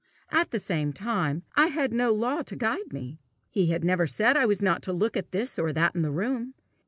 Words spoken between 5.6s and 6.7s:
that in the room.